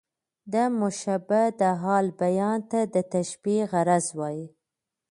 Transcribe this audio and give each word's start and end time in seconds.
د 0.53 0.55
مشبه 0.79 1.41
د 1.59 1.61
حال 1.81 2.05
بیان 2.21 2.59
ته 2.71 2.79
د 2.93 2.95
تشبېه 3.13 3.63
غرض 3.71 4.05
وايي. 4.19 4.45